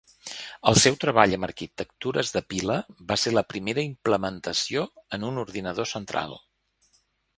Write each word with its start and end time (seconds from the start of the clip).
El 0.69 0.77
seu 0.83 0.95
treball 1.03 1.35
amb 1.37 1.47
arquitectures 1.47 2.33
de 2.37 2.41
pila 2.53 2.77
va 3.11 3.19
ser 3.25 3.35
la 3.35 3.45
primera 3.55 3.85
implementació 3.91 4.87
en 5.19 5.27
un 5.29 5.39
ordinador 5.43 5.91
central. 5.93 6.35